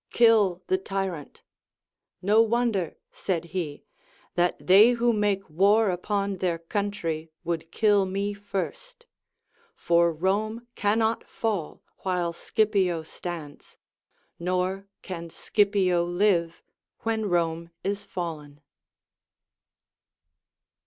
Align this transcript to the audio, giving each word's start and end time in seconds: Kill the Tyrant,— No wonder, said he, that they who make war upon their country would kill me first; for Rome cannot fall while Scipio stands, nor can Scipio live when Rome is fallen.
Kill 0.09 0.63
the 0.65 0.79
Tyrant,— 0.79 1.43
No 2.23 2.41
wonder, 2.41 2.97
said 3.11 3.45
he, 3.53 3.83
that 4.33 4.57
they 4.65 4.93
who 4.93 5.13
make 5.13 5.47
war 5.47 5.91
upon 5.91 6.37
their 6.37 6.57
country 6.57 7.29
would 7.43 7.69
kill 7.71 8.07
me 8.07 8.33
first; 8.33 9.05
for 9.75 10.11
Rome 10.11 10.65
cannot 10.73 11.23
fall 11.29 11.83
while 11.99 12.33
Scipio 12.33 13.03
stands, 13.03 13.77
nor 14.39 14.87
can 15.03 15.29
Scipio 15.29 16.03
live 16.03 16.63
when 17.01 17.29
Rome 17.29 17.69
is 17.83 18.03
fallen. 18.03 18.59